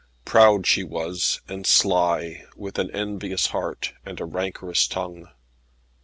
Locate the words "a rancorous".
4.19-4.87